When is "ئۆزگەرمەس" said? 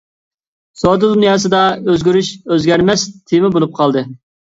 2.55-3.05